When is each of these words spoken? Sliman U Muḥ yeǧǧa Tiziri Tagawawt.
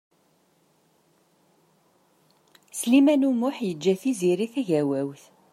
Sliman 2.79 3.27
U 3.29 3.31
Muḥ 3.39 3.57
yeǧǧa 3.67 3.93
Tiziri 4.01 4.47
Tagawawt. 4.53 5.23